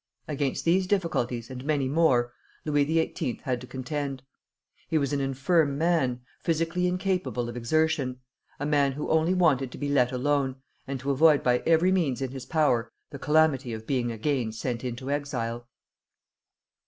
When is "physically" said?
6.39-6.87